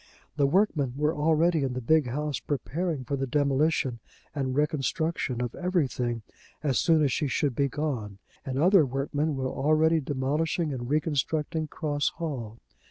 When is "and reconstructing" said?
10.73-11.67